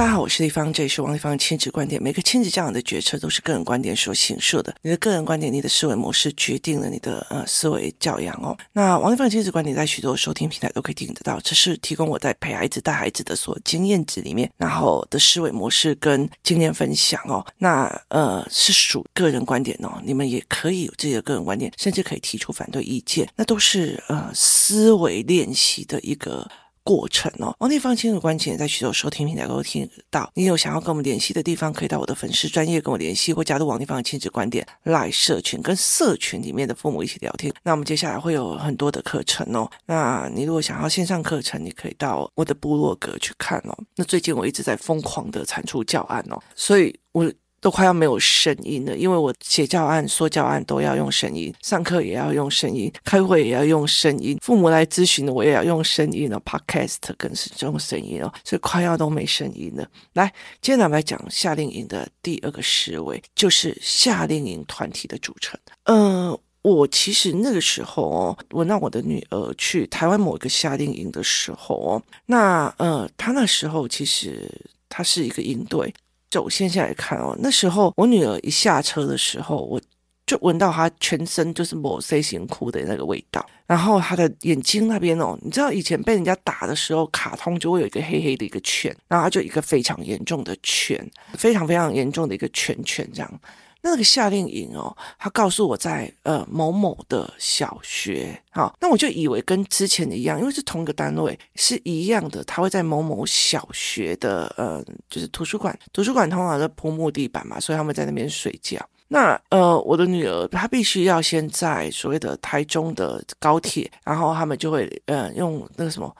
[0.00, 2.02] 大家好，我是丽芳，这里是王立芳亲子观点。
[2.02, 4.74] 每个亲子教养的决策都是个人观点所形塑的。
[4.80, 8.56] 你的个人观点，你的思维模式决定了你的呃思维教养哦。
[8.72, 11.38] 那王立芳亲子观点在许多收听平台都可以听得到。
[11.40, 17.44] 这是提供我在陪孩子带孩子的所经验值里面，然后的思维模式跟经验分享哦。
[17.58, 23.28] 那呃是属个人观点哦，你们也可以有自己的个人观点，甚至可以提出反对意见。
[23.36, 26.50] 那都是呃思维练习的一个。
[26.82, 30.30] 过程哦，王立芳亲子观点在许多收听平台都听到。
[30.34, 37.52] 你有想要跟我们联系的地方，可以到我的粉丝专业跟我联系，或加入王立芳的亲子观点来社群，跟社群里面的父母一起聊天。
[37.62, 39.70] 那我们接下来会有很多的课程哦。
[39.86, 43.76] 那你如果想要线上课程，你可以到我的部落格去看哦。
[43.96, 47.30] 那最近我一直在疯狂的产出教案哦，所以我。
[47.60, 59.86] 都快要没有声音了，因为我写教案、说教案都要用声音，上课也要用声音，开会也要用声音，父母来咨询的我也要用声音了，Podcast 更是用声音哦，所以快要都没声音了。
[60.14, 60.32] 来，
[60.62, 65.60] 今天我们来讲夏令营的第二个思维，就是夏令营团体的组成。
[65.84, 74.50] 呃，我其实那个时候哦，我让我的女儿去台湾某一个夏令营的时候哦，那呃，她那时候其实
[74.88, 75.92] 她是一个营队。
[76.30, 79.80] 走线下来看哦，那时候我女儿一下车的时候，我
[80.26, 93.40] 就闻到她全身就是抹 C 型裤的那个味道，然后她的眼睛那边哦，你知道以前被人家打的时候，卡通就会有一个黑黑的一个圈，然后她就一个非常严重的圈，非常非常严重的一个圈圈这样。
[93.82, 102.44] 那个夏令营哦，他告诉我在呃某某的小学，好，那我就以为跟之前的一样，因为是同一个单位，是一样的。
[102.44, 108.78] 他会在某某小学的呃，就是图书馆，图书馆通常是铺木地板嘛，所以他们在那边睡觉。
[109.08, 116.14] 那呃，我的女儿她必须要先在所谓的台中的高铁，然后他们就会呃用那个什么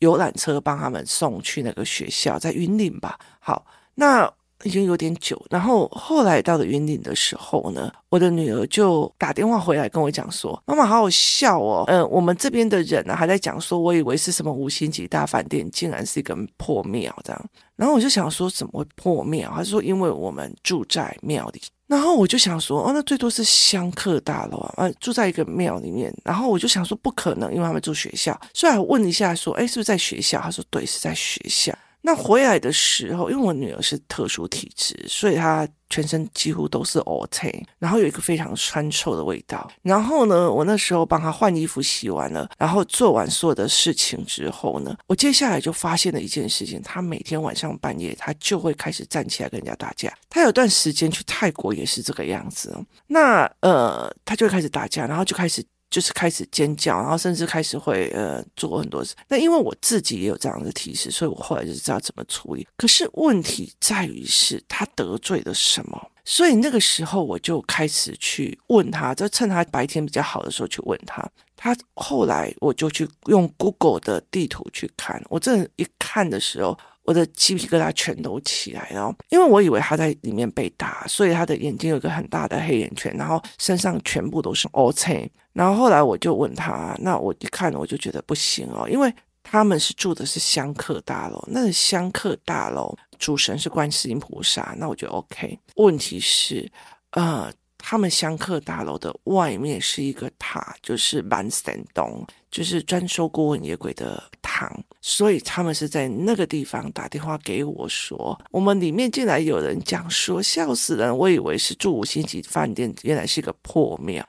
[0.00, 3.18] 游览车帮他们送去那个学校，在云林吧。
[3.40, 3.64] 好，
[3.94, 4.30] 那。
[4.64, 17.44] 已经有点久，然后后来到了云林的时候呢，我的女儿就打电话回来跟我讲说：“妈妈好好笑哦，呃，我们这边的人呢、啊、还在讲说，我以为是什么五星级大饭店，竟然是一个破庙这样。
[17.76, 19.48] 然后我就想说，怎么会破庙？
[19.54, 21.62] 他说，因为我们住在庙里。
[21.86, 26.12] 然后我就想说，哦，那最多是香客大楼啊，呃，住在一个庙里面。
[26.24, 28.38] 然后我就想说，不可能，因为他们住学校。
[28.52, 30.40] 所以我问一下说，哎，是不是在学校？
[30.40, 39.70] 他说，对，是在学校。”那回来的时候，因为我女儿是特殊体质，所以她全身几乎都是乌青，然后有一个非常酸臭的味道。
[39.82, 50.16] 然后呢，我那时候帮她换衣服、洗完了，然后做完所有的事情之后呢，我接下来就发现了一件事情：她每天晚上半夜，她就会开始站起来跟人家打架。
[50.30, 52.74] 她有段时间去泰国也是这个样子。
[53.06, 55.62] 那呃，她就会开始打架，然后就开始。
[55.90, 59.14] 就是开始尖叫，然后甚至开始会呃做很多事。
[59.28, 62.66] 那因为我自己也有这样的提示，所以我后来就知道怎么处理。
[62.76, 66.10] 可是问题在于是他得罪了什么？
[66.24, 71.26] 所以那个时候我就开始去问他，就趁他白天比较好的时候去问他。
[71.56, 76.78] 他后来我就去用 Google 的地图去看，我这一看的时候。
[77.08, 85.26] 我的鸡皮疙瘩全都起来了，因为我以为他在里面被打，所以他的眼睛有个很大的黑眼圈，然后身上全部都是乌青。
[85.58, 95.58] 然后后来我就问他，那我一看我就觉得不行哦，因为他们是住的是香客大楼，那香客大楼主神是观世音菩萨，那我觉得 OK。
[95.74, 96.70] 问题是，
[97.10, 97.52] 呃。
[97.80, 104.68] 他们香客大楼的外面是一个塔，就是万善洞，就是专收孤魂野鬼的堂，
[105.00, 114.28] 所以他们是在那个地方打电话给我说，我们里面竟然有人讲说，笑死人，我以为是住五星级饭店，原来是一个破庙，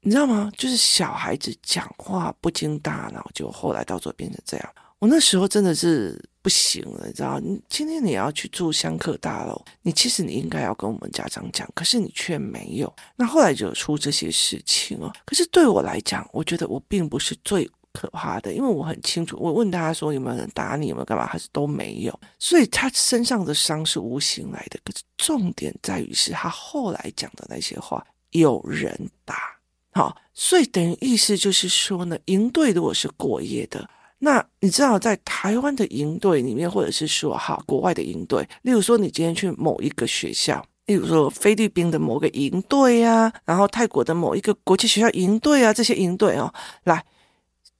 [0.00, 0.50] 你知道吗？
[0.56, 4.74] 就是小孩子讲话不经大脑，就后来到最后变成这样。
[5.00, 7.38] 我那时候真的是不行了，你知道？
[7.38, 12.92] 你今天你要去住香客大楼，你其实你应该要跟我们家长讲，可是你却没有。
[13.16, 15.12] 那后来惹出这些事情哦。
[15.24, 19.36] 可是对我来讲，我觉得我并不是最可怕的，因为我很清楚。
[19.38, 22.20] 我问大家说有没有人打你，有没有干嘛，还是都没有。
[22.40, 24.80] 所以他身上的伤是无形来的。
[24.84, 29.57] 可是重点在于是他后来讲的那些话，有人打。
[29.98, 33.90] 好，所以等于意思就是说呢，营队如果是过夜的。
[34.20, 46.54] 那你知道，在台湾的营队里面，或者是说哈，国外的营队，例如说你今天去某一个学校，例如说菲律宾的某个营队啊，然后泰国的某一个国际学校营队啊，这些营队哦，
[46.84, 47.04] 来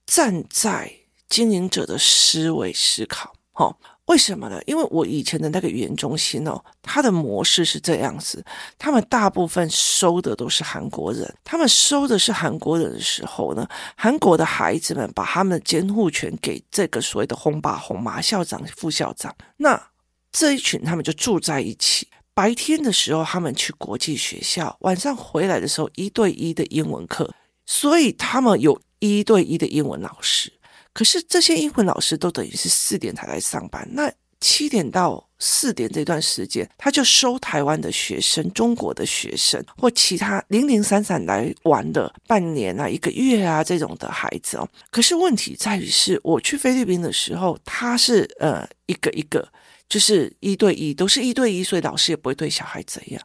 [0.05, 0.93] 站在
[1.29, 3.77] 经营者的思维思考，哦。
[4.09, 4.61] 为什么呢？
[4.67, 8.45] 因为我以前的那个语言中心哦，它的模式是这样子，
[8.79, 19.81] 他们大部分收的都是韩国人，他们收的是韩国人的时候呢，韩国的孩子们把他们的监护权给这个所谓的轰爸轰妈校长、副校长，那
[20.33, 22.09] 这一群他们就住在一起。
[22.35, 27.35] 白天的时候，他们去国际学校；晚上回来的时候，一对一的英文课。
[27.67, 30.53] 所以他们有一对一的英文老师。
[30.99, 33.89] 可是这些英文老师都等于是四点才来上班。
[33.93, 44.69] 那七点到四点这段时间，他就收台湾的学生、中国的学生或其他零零散散来玩的半年啊、一个月啊这种的孩子哦。
[44.91, 49.49] 可是问题在于是，我去菲律宾的时候，他是呃一个一个，
[49.89, 53.23] 就是一对一，都是一对一，所以老师也不会对小孩怎样。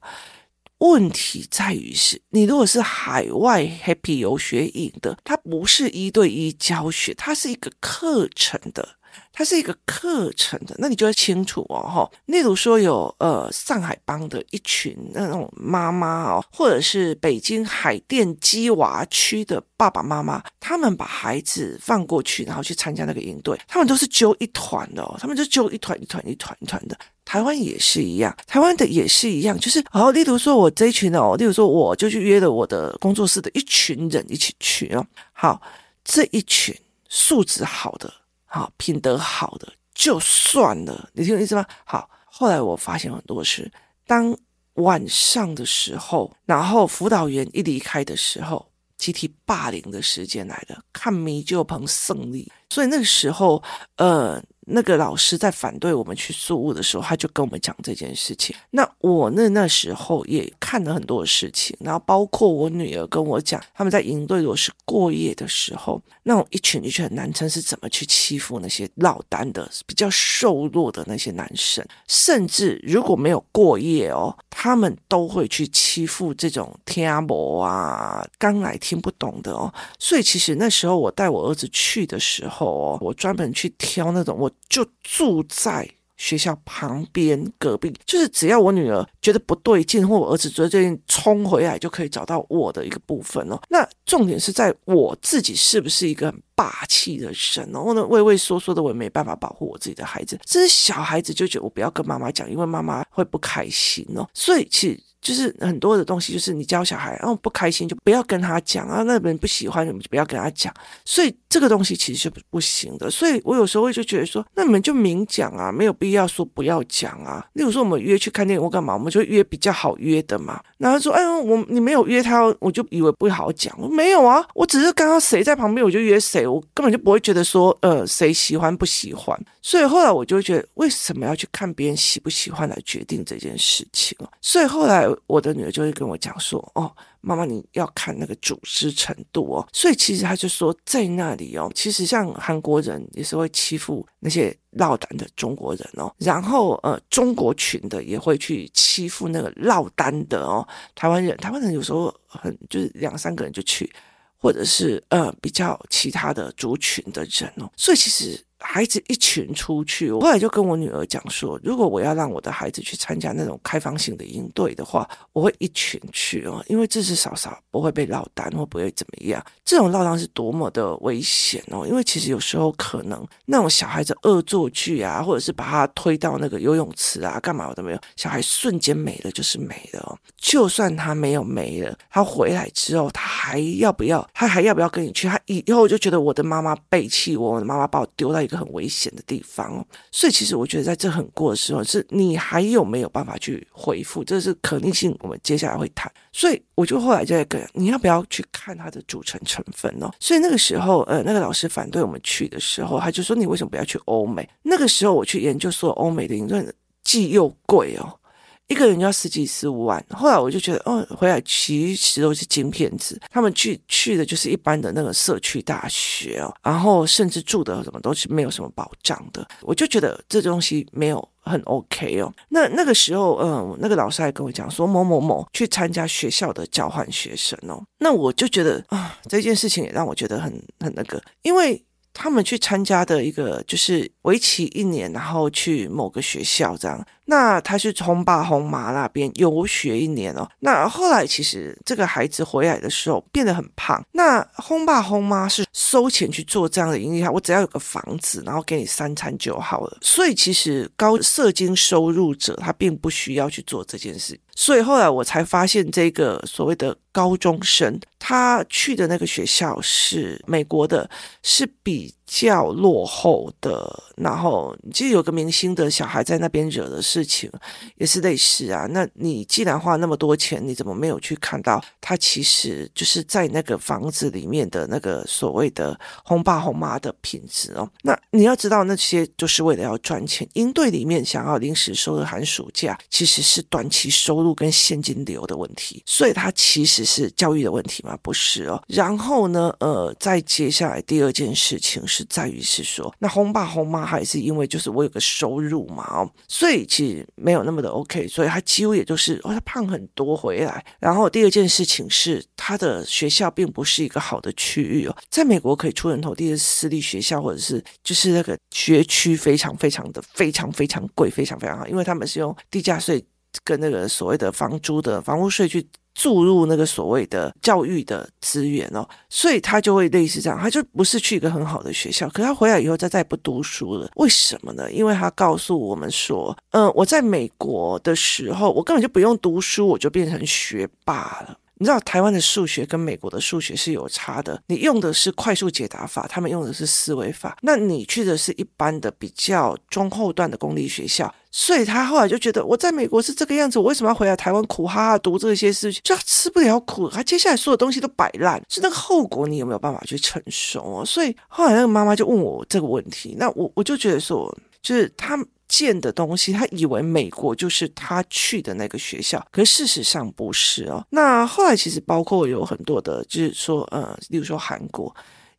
[0.84, 8.88] 问题在于是，你如果是海外 Happy 游学营的，它不是一对一教学，它是一个课程的。
[9.32, 12.12] 它是一个课程的，那你就要清楚哦，哈。
[12.26, 26.98] 例如说有呃上海帮的一群那种妈妈哦，或者是北京海淀鸡娃区的爸爸妈妈，他们把孩子放过去，然后去参加那个营队，他们都是揪一团的哦，他们就揪一团一团一团一团的。
[27.34, 35.60] 台湾也是一样，台湾的也是一样，就是哦，例如说我这一群哦，例如说我就去约了我的工作室的一群人一起去哦，好，
[36.04, 38.14] 这一群素质好的。
[38.46, 41.66] 好，品德好的就算了，你听我意思吗？
[41.84, 43.72] 好，后来我发现很多事，
[44.06, 44.38] 当
[44.76, 48.64] 晚上的时候，然后辅导员一离开的时候，
[49.00, 53.64] 集体霸凌的时间来了，看迷就捧胜利，所以那个时候，
[53.96, 54.40] 呃。
[54.66, 58.56] 那个老师在反对我们去宿务的时候，他就跟我们讲这件事情。
[58.72, 79.74] 那我那那时候也看了很多事情，然后包括我女儿跟我讲，他们在营队如果是过夜的时候，那种一群一群的男生是怎么去欺负那些落单的、比较瘦弱的那些男生，甚至如果没有过夜哦，他们都会去欺负这种天阿伯啊，刚来听不懂的哦。
[80.00, 84.50] 所以其实那时候我带我儿子去的时候哦，我专门去挑那种我。
[84.70, 93.60] 就住在学校旁边隔壁，就是只要我女儿觉得不对劲，或我儿子觉得最近冲回来，就可以找到我的一个部分哦。
[93.70, 97.94] 那重点是在我自己是不是一个很霸气的人哦？
[97.94, 100.40] 那畏畏缩缩的，我也没办法保护我自己的孩子。
[100.46, 104.28] 这是小孩子就觉得我不要跟妈妈讲，因为妈妈会不开心哦。
[104.34, 105.00] 所以其实。
[105.24, 110.74] 就是很多的东西，就是你教小孩，然后不开心就不要跟他讲啊，那人不喜欢你们就不要跟他讲。
[111.06, 113.12] 所以这个东西其实是不行的。
[113.12, 117.46] 所以我有时候会就觉得说，那你们就明讲啊，没有必要说不要讲啊。
[117.54, 120.60] 例如说我们约去看电影或干嘛，我们就约比较好约的嘛。
[120.80, 123.72] 然后说，哎呦，我你没有约他，我就以为不好讲。
[123.80, 129.40] 我没有啊，我只是刚刚谁在旁边，我就约谁，我根本就不会觉得说，呃，谁喜欢不喜欢。
[129.62, 134.18] 所以后来我就觉得，为什么要去看别人喜不喜欢来决定这件事情？
[134.42, 135.04] 所以后来。
[135.28, 136.90] 我的女儿就会跟我讲说：“哦，
[137.24, 153.92] 妈妈，你要看那个组织程度哦。”所以其实他就说，在那里哦，其实像韩国人也是会欺负那些落单的中国人哦，然后呃，中国群的也会去欺负那个落单的哦，台湾人，台湾人有时候很就是两三个人就去，
[154.38, 158.40] 或者是呃比较其他的族群的人哦，所以其实。
[158.66, 169.44] 孩子一群出去，我后来就跟我女儿讲说，如果我要让我的孩子去参加那种开放性的营队的话，我会一群去哦，因为至至少少不会被落单或不会怎么样。
[169.66, 180.18] 这种落单是多么的危险哦，因为其实有时候可能那种小孩子恶作剧啊，或者是把他推到那个游泳池啊，干嘛我都没有，小孩瞬间没了就是没了。
[180.38, 184.26] 就算他没有没了，他回来之后，他还要不要？
[184.34, 185.28] 他还要不要跟你去？
[185.28, 188.53] 他以后就觉得我的妈妈背弃我，我的妈妈把我丢到一。
[188.58, 194.24] 很危险的地方哦，所以其实我觉得在这很过的时候，是你还有没有办法去回复？
[194.24, 196.12] 这是可逆性，我们接下来会谈。
[196.32, 200.10] 所以我就后来就在跟你要不要去看它的组成成分哦？
[200.20, 204.48] 所以那个时候，呃，那个老师反对我们去的时候，他就说你为什么不要去欧美？
[204.62, 206.66] 那个时候我去研究所欧美的营队，
[207.04, 208.20] 既又贵哦。
[208.68, 213.20] 一个人要十几十五万，后来我就觉得，哦，回来其实都是金骗子。
[213.30, 219.46] 他们去去的就是一般的那个社区大学哦，然后甚至住的什么都是没有什么保障的。
[219.62, 222.34] 我就觉得这东西没有很 OK 哦。
[222.50, 227.84] 那那个时候，嗯，那个老师还跟我讲说，某某某去参加学校的交换学生哦。
[228.00, 231.84] 那我就觉得啊，这件事情也让我觉得很很那个，因为。
[232.14, 237.06] 他们去参加的一个就是为期一年，然后去某个学校这样。
[237.26, 240.46] 那他是从爸从妈那边游学一年哦。
[240.60, 244.04] 那后来其实这个孩子回来的时候变得很胖。
[244.12, 249.98] 那轰爸轰妈是收钱去做这样的营业，我只要有个房子，然后给你三餐就好了。
[250.02, 254.38] 所以其实高社经收入者他并不需要去做这件事。
[254.56, 261.10] 所以后来我才发现，这个所谓的高中生，他去的那个学校是美国的，
[261.42, 267.52] 是比较落后的，然后其实有个明星的小孩在那边惹的事情
[267.98, 268.88] 也是类似啊。
[268.90, 277.90] 那你既然花那么多钱，你怎么没有去看到他其实就是在那个房子里面的那个所谓的红爸红妈的品质哦？
[278.02, 280.48] 那你要知道，那些就是为了要赚钱。
[280.54, 288.18] 营队里面想要临时收的寒暑假，其实是短期收入跟现金流的问题，所以它其实是教育的问题吗？
[288.22, 288.82] 不是哦。
[288.88, 292.24] 然后呢，呃，再接下来第二件事情是。
[292.34, 300.84] 在于是说，那轰爸轰妈还是因为就是我有个收入嘛哦，所以其实没有那么的 OK，所以他几乎也就是哦，他胖很多回来。
[301.00, 313.24] 然后第二件事情是，他的学校并不是一个好的区域哦，在美国可以出人头地的私立学校，或者是就是那个学区非常非常的非常非常贵，非常非常好，因为他们是用地价税
[313.64, 315.86] 跟那个所谓的房租的房屋税去。
[316.16, 324.08] 注入那个所谓的教育的资源哦，所以他就会类似这样，他就不是去一个很好的学校，可他回来以后，他再也不读书了。
[324.18, 324.92] 为什么呢？
[324.92, 331.58] 因为他告诉我们说，嗯、我在美国的时候，我根本就不用读书，我就变成学霸了。
[331.80, 337.58] 你知道台湾的数学跟美国的数学是有差的，你用的是快速解答法，他们用的是思维法。
[337.64, 346.02] 那你去的是一般的比较中后段的公立学校，所以他后来就觉得我在美国是这个样子，我为什么要回来台湾苦哈哈读这些事情？
[346.04, 351.06] 就吃不了苦，他接下来所有东西都摆烂，是那个后果你有没有办法去承受哦？
[351.06, 355.40] 所以后来那个妈妈就问我这个问题，那我我就觉得说，就是他。
[355.70, 361.04] 见的东西，他以为美国就是他去的那个学校，可是事实上不是哦。
[361.10, 365.12] 那后来其实包括有很多的，就是说，呃，例如说韩国，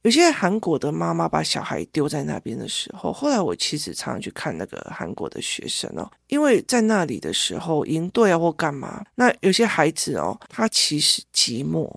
[0.04, 11.90] 有些韩国的妈妈把小孩丢在那边的时候，后来我妻子常常去看那个韩国的学生哦，因为在那里的时候营队啊或干嘛，那有些孩子哦，他其实寂寞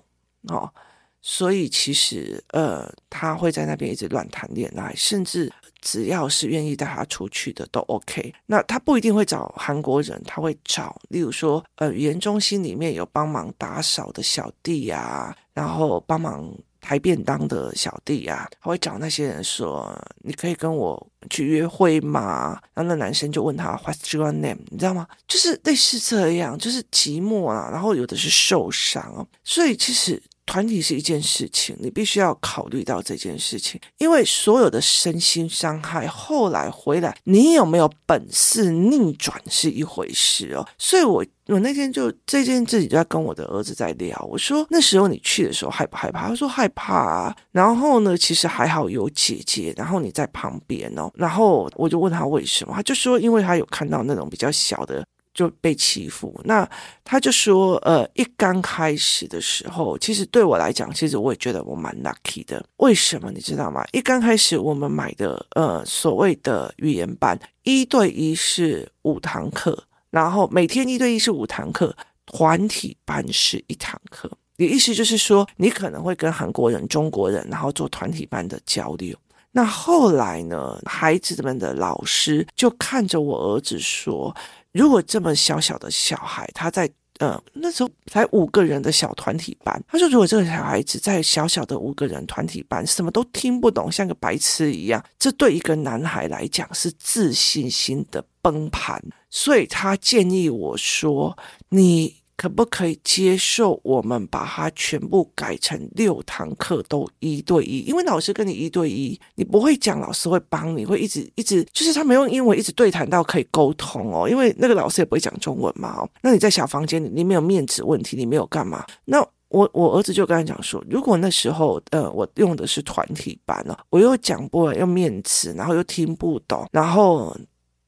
[0.48, 0.72] 哦，
[1.20, 5.52] 所以其实呃，他会在那边一直乱谈恋爱，甚至。
[5.80, 22.60] 只要是愿意带他出去的都 OK，那他不一定会找韩国人，他会找，例如说，呃，语言中心里面有帮忙打扫的小弟呀、啊，然后帮忙抬便当的小弟、啊，他会找那些人说，你可以跟我去约会吗？
[22.74, 24.58] 然后那男生就问他 What's your name？
[24.70, 25.06] 你知道吗？
[25.26, 30.22] 就是类似这样，就是寂寞啊，然后有的是受伤，所以其实。
[30.48, 40.66] 团体是一件事情，你必须要考虑到这件事情，因为所有的身心伤害，后来回来，你有没有本事逆转是一回事哦。
[40.78, 46.28] 所以我我那天就这件事情就在跟我的儿子在聊，我说那时候你去的时候害不害怕？
[46.28, 47.36] 他说害怕啊。
[47.52, 51.10] 然后呢，其实还好有姐姐，然后你在旁边哦。
[51.14, 55.04] 然后我就问他为什么，他就说因为他有看到那种比较小的。
[55.38, 56.68] 就被欺负，那
[57.04, 62.60] 他就说，呃，一刚开始的时候，其实对我来讲，其实我也觉得我蛮 lucky 的。
[62.78, 63.84] 为什么你知道吗？
[63.92, 69.80] 一刚开始我们买的，呃，所谓的语言班，一对一是五堂课，
[70.10, 74.28] 然后每天一对一是五堂课，团体班是一堂课。
[74.56, 79.16] 你意思就是说，你可能会跟韩国人、中国人，然后做团体班的交流。
[79.52, 84.34] 那后来呢，孩子们的老师就看着我儿子说。
[84.72, 101.36] 如果这么小小的小孩，他在呃那时候才五个人的小团体班，他说如果这个小孩子在小小的五个人团体班，什么都听不懂，像个白痴一样，这对一个男孩来讲是自信心的崩盘，所以他建议我说
[101.70, 102.17] 你。
[102.38, 107.80] 可不可以接受我们把它全部改成六堂课都一对一？
[107.80, 114.28] 因为老师跟你一对一，你不会讲，老师会帮你，会一直一直，就是他没用英文一直对谈到可以沟通哦。
[114.28, 116.08] 因为那个老师也不会讲中文嘛哦。
[116.22, 118.86] 那你在小房间里，你没有面子问题，你没有干嘛？
[119.04, 127.36] 那我我儿子就跟他讲说，如果那时候呃我用的是团体班了，我又讲不了，又面子，然后又听不懂，然后。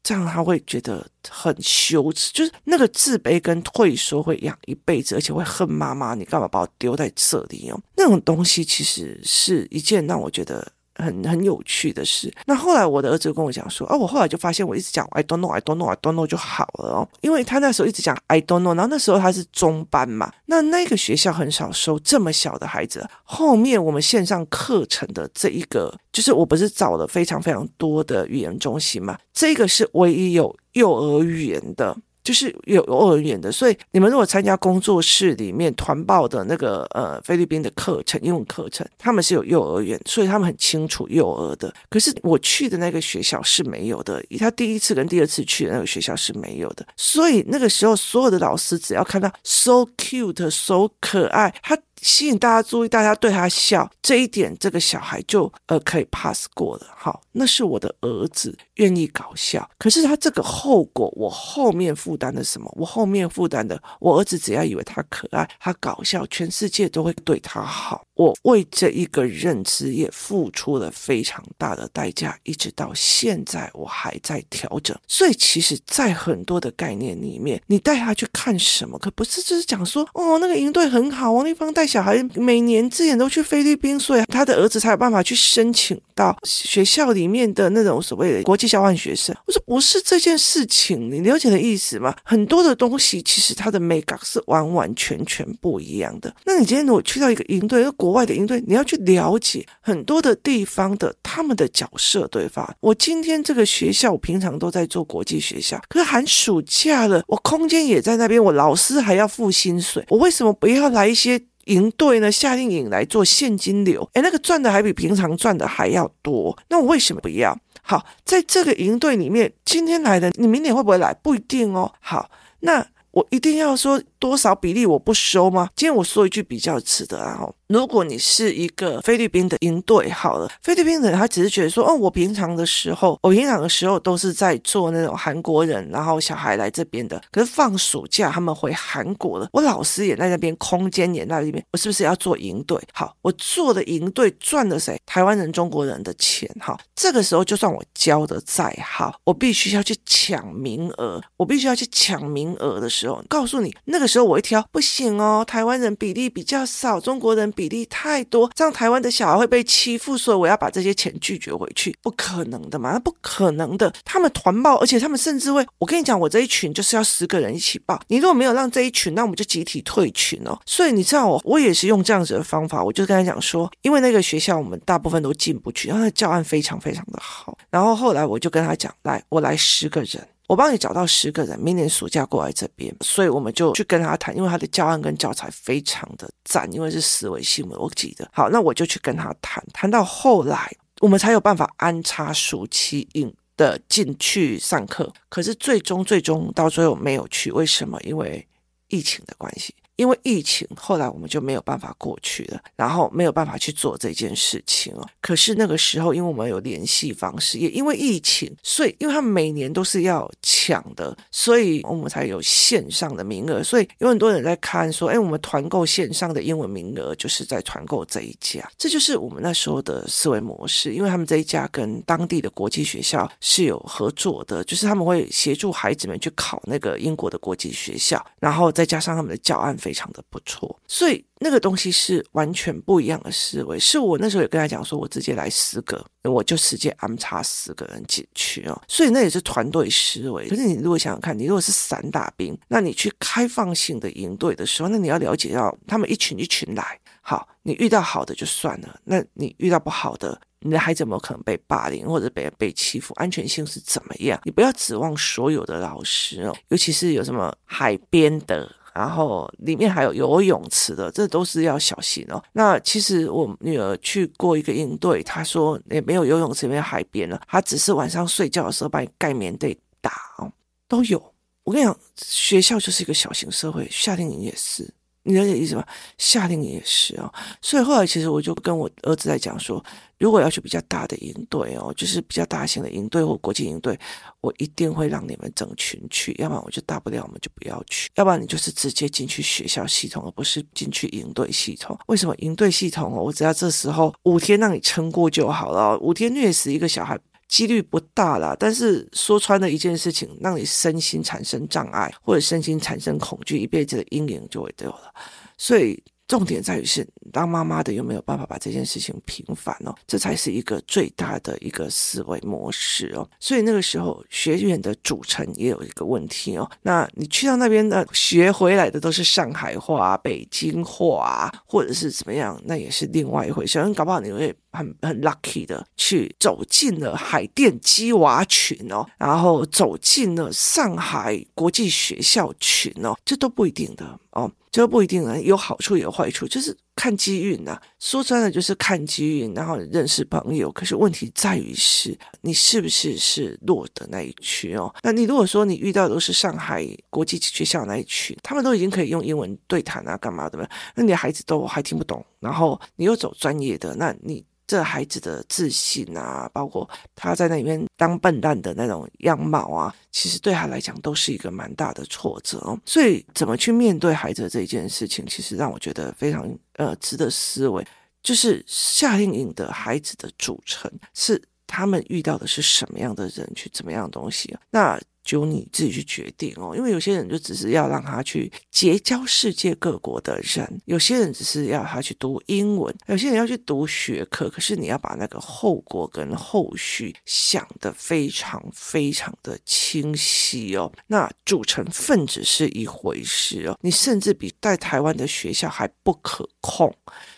[0.03, 7.81] 这样他会觉得很羞耻，就是那个自卑跟退缩会养一辈子，而且会恨妈妈，你干嘛把我丢在这里哦？
[7.97, 10.73] 那种东西其实是一件让我觉得。
[11.01, 12.33] 很很有趣的事。
[12.47, 23.09] 那后来我的儿子跟我讲说，啊，我后来就发现我一直讲 I don't know, I don't know, I don't know 就好了哦，因为他那时候一直讲 I don't know，然后那时候他是中班嘛，那那个学校很少收这么小的孩子。
[23.25, 31.97] 后面我们线上课程的这一个，就是我不是找了非常非常多的语言中心嘛，这个是唯一有幼儿园的。
[32.23, 41.73] 就是有幼儿园的，所以你们如果参加工作室里面团报的那个呃菲律宾的课程，英文课程，他们是有幼儿园，所以他们很清楚幼儿的。
[41.89, 46.87] 可是我去的那个学校是没有的，他第一次跟第二次去的那个学校是没有的。
[46.97, 56.87] 所以那个时候所有的老师只要看到 so cute、so 可爱，他吸引大家注意，大家对他笑，这一点这个小孩就呃可以 pass 过了。
[56.97, 62.73] 好，那是我的儿子愿意搞笑，可是他这个后果，我后面负担的什么？
[62.77, 68.03] 我后面负担的，我儿子只要以为他可爱，他搞笑，全世界都会对他好。
[68.21, 74.95] 我为这一个认知也付出了非常大的代价，一直到现在我还在调整。
[75.09, 78.99] 所以其实，在很多的概念里面，你带他去看什么？
[78.99, 89.35] 可不是就是讲说，哦，那个营队很好，王立芳带小孩每年之前都去菲律宾，所以他的儿子才有办法去申请到学校里面的那种所谓的国际交换学生。
[89.47, 92.15] 我说不是这件事情，你了解的意思吗？
[92.23, 96.37] 很多的东西其实它的美感是完完全全不一样的。
[96.45, 102.75] 那你今天如果去到一个营队，国外的营队，你要去了解很多的地方的他们的角色，对吧？
[102.81, 112.31] 我今天这个学校，我平常都在做国际学校，可是寒暑假了，我空间也在那边，我老师还要付薪水，我为什么不要来一些营队呢？
[112.33, 117.57] 夏令营来做现金流，诶，那个赚的还比平常赚的还要多，那我为什么不要？
[117.83, 121.13] 好，在这个营队里面，今天来的，你明年会不会来？
[121.15, 121.91] 不一定哦。
[122.01, 125.69] 好，那我一定要说多少比例我不收吗？
[125.75, 142.79] 今天我说一句比较直的啊，如果你是一个菲律宾的营队，好了，菲律宾人他只是觉得说，哦，我平常的时候，我平常的时候都是在做那种韩国人，然后小孩来这边的，可是放暑假他们回韩国了，我老师也在那边，空间也在那边，我是不是要做营队？
[142.93, 145.01] 好，我做的营队赚了谁？
[145.07, 157.51] 台湾人、中国人的钱，哈，这个时候就算我教的再好，我必须要去抢名额，我必须要去抢名额的时候，告诉你，那个时候我一挑，不行哦，台湾人比例比较少，中国人。
[157.53, 163.93] 比例太多，这样台湾的小孩会被欺负，所以我要把这些钱拒绝回去，不可能的嘛，不可能的。
[164.05, 170.59] 他们团报，而且他们甚至会，我跟你讲，我这一群就是要十个人一起报，你如果没有让这一群，那我们就集体退群哦。
[170.65, 180.27] 所以你知道我，我也是用这样子的方法，我就跟他讲说，因为那个学校我们大部分都进不去，然后他教案非常非常的好，然后后来我就跟他讲，来，我来十个人。
[180.51, 188.29] 我帮你找到十个人，明年暑假过来这边，所以我们就去跟他谈，因为他的教案跟教材非常的赞，因为是思维新闻，我记得。
[188.33, 195.13] 好，那我就去跟他谈，谈到后来，我们才有办法安插暑期营的进去上课。
[195.29, 197.97] 可是最终最终到最后没有去，为什么？
[198.03, 198.45] 因为
[198.89, 199.73] 疫情的关系。
[200.01, 205.07] 因为疫情，后来我们就没有办法过去了，然后没有办法去做这件事情哦。
[205.21, 213.63] 可是那个时候，因为我们有联系方式，也因为疫情，所以因为他们每年都是要抢的，所以我们才有线上的名额。
[213.63, 218.67] 所以有很多人在看说，哎，我们团购线上的英文名额，就是在团购这一家。
[218.79, 229.90] 这就是我们那时候的思维模式，因为他们这一家跟当地的国际学校是有合作的，就是他们会协助孩子们去考那个英国的国际学校，然后再加上他们的教案费。
[229.91, 233.77] 非常的不错，所以那个东西是完全不一样的思维。
[233.77, 238.83] 是我那时候也跟他讲说，我直接来十个，我就直接安插十个人进去哦。
[238.87, 240.49] 所以那也是团队思维。
[240.49, 246.97] 可是你如果想想看，你如果是散打兵，那你去开放性的营队的时候，那你要了解到他们一群一群来。
[247.21, 253.13] 好，你遇到好的就算了，那你遇到不好的，你的孩子有没有可能被霸凌或者被被欺负？
[253.15, 254.41] 安全性是怎么样？
[254.45, 258.71] 你不要指望所有的老师哦，尤其是有什么海边的。
[259.01, 262.43] 然后里面还有游泳池的，这都是要小心哦。
[262.53, 270.53] 那其实我女儿去过一个应对，她说也没有游泳池，没有海边了，她只是晚上睡觉的时候把你盖棉被打哦，
[270.87, 271.19] 都有。
[271.65, 274.93] 我跟你讲，学校就是一个小型社会，夏令营也是。
[275.23, 275.85] 你了解意思吗？
[276.17, 279.85] 夏令营也是哦，所以后来其实我就跟我儿子在讲说，
[280.19, 283.99] 如果要去比较大的营队哦，就是比较大型的营队或国际营队，
[284.41, 291.99] 我一定会让你们整群去，要不然我就大不了我们就不要去，要不然你就是直接进去学校系统，而不是进去营队系统。
[292.07, 293.23] 为什么营队系统哦？
[293.23, 297.19] 我只要这时候五天让你撑过就好了，五天虐死一个小孩。
[297.51, 305.13] 几率不大啦，但是说穿了一件事情，让你身心产生障碍，或者身心产生恐惧，一辈子的阴影就会丢了。
[305.59, 309.93] 所以重点在于是，当妈妈的有没有办法把这件事情平反哦？
[310.07, 313.29] 这才是一个最大的一个思维模式哦。
[313.41, 316.71] 所以那个时候学院的组成也有一个问题哦。
[316.83, 323.83] 那你去到那边的学回来的都是上海话、北京话，或者是怎么样，那也是另外一回事。
[323.95, 324.55] 搞不好你会。
[324.73, 337.81] 很很 lucky 的去走进了海淀鸡娃群哦，然后走进了上海国际学校群哦，这都不一定的哦，这不一定啊，有好处也有坏处，就是看机运呐。
[337.99, 340.71] 说穿了就是看机运，然后认识朋友。
[340.71, 344.95] 可是问题在于是，你是不是是弱的那一群哦？
[345.03, 350.59] 那你如果说你遇到都是上海国际学校那一群，他们都已经可以用英文对谈啊，干嘛的？
[350.95, 354.45] 那你的孩子都还听不懂，然后你又走专业的，那你。
[354.71, 362.79] 这孩子的自信啊，包括他在那里面当笨蛋的那种样貌啊，其实对他来讲都是一个蛮大的挫折。
[362.87, 367.85] 所以，怎么去面对孩子这一件事情，其实让我觉得非常呃值得思维。
[368.23, 374.57] 就是夏令营的孩子的组成是他们遇到的是什么样的人，去怎么样的东西？
[374.71, 374.97] 那。
[375.23, 384.49] 就你自己去决定哦，因为有些人就只是要让他去结交世界各国的人，有些人只是要他去读英文，有些人要去读学科。
[384.49, 390.91] 可是你要把那个后果跟后续想得非常非常的清晰哦。
[391.07, 396.95] 那组成分子是一回事哦，你甚至比在台湾的学校还不可控。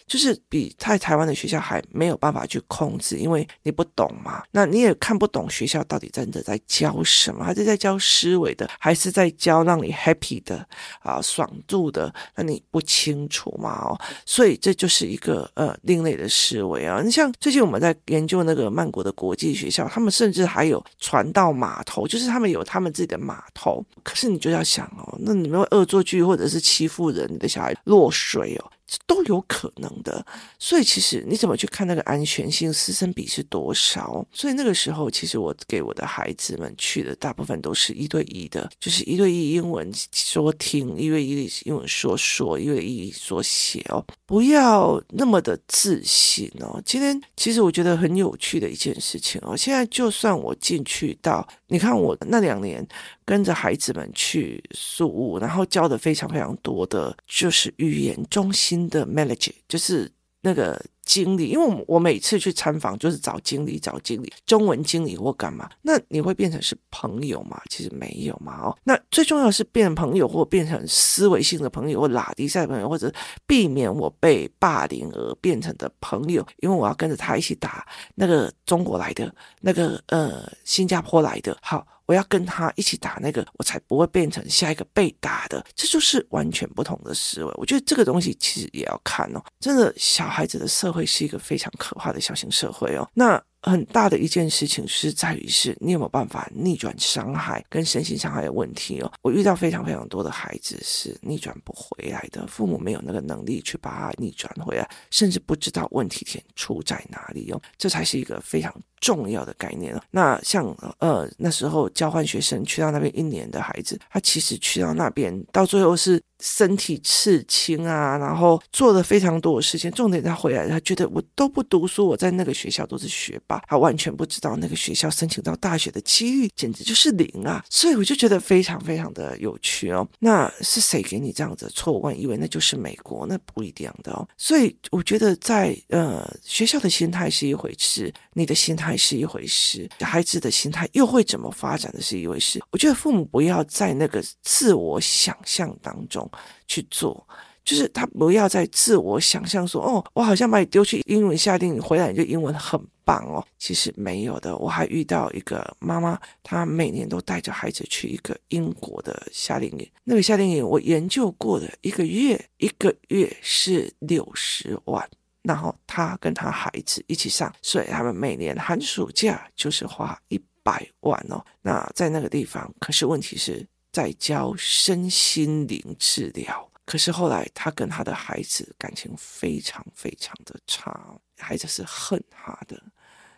[0.07, 10.67] 就是比在台湾的学校还没有办法去控制，因为你不懂嘛，那你也看不懂学校到底真的在教什么，还是在教思维的，还是在教让你 happy 的
[11.01, 17.01] 啊爽度的，那你不清楚嘛哦，所以这就是一个呃另类的思维啊。
[17.03, 28.71] 你像最近我们在研究那个曼谷的国际学校，他们甚至还有传到码头，就是他们有他们自己的码头，可是你就要想哦，那你们会恶作剧或者是欺负人，你的小孩落水哦。
[29.07, 30.25] 都有可能的，
[30.59, 34.27] 所以其实你怎么去看那个安全性，师生比是多少？
[34.33, 46.81] 所以那个时候，其实我给我的孩子们去的大部分都是一对一的，就是一对一英文说听，一对一英文说说，一对一说写哦，不要那么的自信哦。
[46.85, 52.87] 今天其实我觉得很有趣的一件事情哦，现在就算我进去到，你看我那两年。
[53.25, 61.49] 跟着孩子们去宿务，然后教的非常非常多的，就是语言中心的 manager，就是那个经理。
[61.49, 65.71] 因为我每次去参访，就是找经理，找经理，中文经理或干嘛。
[65.83, 67.61] 那你会变成是朋友吗？
[67.71, 68.61] 其实没有嘛。
[68.61, 73.13] 哦，那最重要是变成朋友，或变成思维性的朋友，或拉低赛朋友，或者
[73.47, 76.45] 避免我被霸凌而变成的朋友。
[76.59, 81.57] 因为我要跟着他一起打那个中国来的，那个呃新加坡来的。
[81.63, 81.87] 好。
[82.07, 85.65] 我要跟他一起打那个，我才不会变成下一个被打的。
[85.75, 87.53] 这就是完全不同的思维。
[87.57, 89.43] 我觉得这个东西其实也要看哦。
[89.61, 93.09] 真的，小孩子的社会是一个非常可怕的小型社会哦。
[93.15, 93.43] 那。
[93.63, 99.13] 很大的一件事情是在于是，你有没有办法逆转伤害跟身心伤害的问题哦？
[99.23, 107.63] 我遇到非常非常多的孩子是逆转不回来的，父母没有那个能力去把他逆转回来，甚至不知道问题点出在哪里哦。
[107.79, 110.03] 这才是一个非常重要的概念哦。
[110.11, 110.67] 那像
[110.99, 116.21] 呃那时候交换学生去到那边一年的孩子，他其实去到那边到最后是。
[116.43, 119.91] 身体刺青啊，然后做了非常多的事情。
[119.93, 127.65] 重点他回来，他觉得我都不读书，我在那个学校都是学霸，他完全不知道那个学校申请到大学的机遇简直就是零啊！
[127.71, 130.07] 所以我就觉得非常非常的有趣哦。
[130.19, 132.11] 那是谁给你这样子的错误？
[132.11, 134.27] 以为那就是美国，那不一定的哦。
[134.37, 142.61] 所以我觉得在呃学校的心态是一回事，你的心态是一回事，孩子的心态又会怎么发展的是一回事。
[142.73, 146.29] 我觉得父母不要在那个自我想象当中。
[146.67, 147.27] 去做，
[147.65, 153.45] 就是他不要再自我想象说，哦，我好像把你丢去英文夏令营，回来你就英文很棒哦。
[153.59, 165.09] 其实没有的，我还遇到一个妈妈，她每年都带着孩子去一个英国的夏令营，那个夏令营我研究过的，一个月一个月是六十万，
[165.43, 171.45] 然后她跟她孩子一起上，所以他们每年寒暑假就是花一百万哦。
[171.61, 173.65] 那在那个地方，可是问题是。
[173.93, 182.83] 在教身心灵治疗，可是后来他跟他的孩子感情非常非常的差，孩子是恨他的，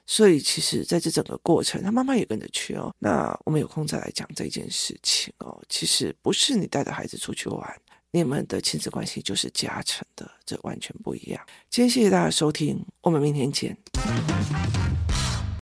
[0.07, 2.95] 所以其实在这整个过程，他妈妈也跟着去哦。
[2.99, 5.61] 那我们有空再来讲这件事情哦。
[5.69, 7.81] 其实不是你带着孩子出去玩，
[8.13, 11.45] 你们的亲子关系就是加成的，这完全不一样。
[11.69, 13.77] 今天谢谢大家收听，我们明天见。